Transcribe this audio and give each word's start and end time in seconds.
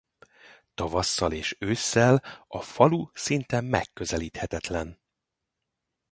Tavasszal 0.75 1.31
és 1.33 1.55
ősszel 1.59 2.23
a 2.47 2.61
falu 2.61 3.05
szinte 3.13 3.61
megközelíthetetlen. 3.61 4.99